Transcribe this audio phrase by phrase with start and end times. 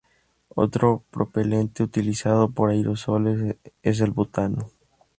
[0.55, 4.71] Otro propelente utilizado por aerosoles es el butano.